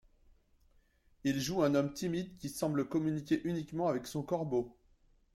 [1.23, 4.75] Il joue un homme timide qui semble communiquer uniquement avec son corbeau.